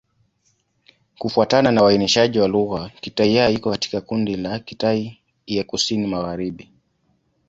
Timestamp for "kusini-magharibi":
5.63-6.69